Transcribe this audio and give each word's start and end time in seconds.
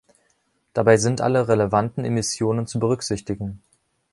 Dabei 0.73 0.97
sind 0.97 1.21
alle 1.21 1.47
relevanten 1.47 2.05
Immissionen 2.05 2.65
zu 2.65 2.79
berücksichtigen. 2.79 3.61